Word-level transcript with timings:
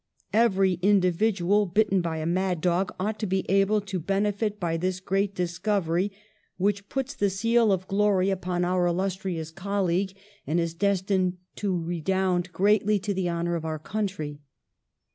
Every 0.33 0.79
individual 0.81 1.67
bitten 1.67 2.01
by 2.01 2.17
a 2.17 2.25
mad 2.25 2.59
dog 2.59 2.91
ought 2.99 3.19
to 3.19 3.27
be 3.27 3.45
able 3.47 3.81
to 3.81 3.99
benefit 3.99 4.59
by 4.59 4.75
this 4.75 4.99
great 4.99 5.35
discovery, 5.35 6.11
which 6.57 6.89
puts 6.89 7.13
the 7.13 7.29
seal 7.29 7.71
of 7.71 7.87
glory 7.87 8.29
174 8.29 8.35
PASTEUR 8.35 8.51
upon 8.51 8.65
our 8.65 8.87
illustrious 8.87 9.51
colleague, 9.51 10.17
and 10.47 10.59
is 10.59 10.73
destined 10.73 11.37
to 11.57 11.77
redound 11.79 12.51
greatly 12.51 12.97
to 12.97 13.13
the 13.13 13.29
honour 13.29 13.53
of 13.55 13.63
our 13.63 13.77
coun 13.77 14.07
try." 14.07 14.39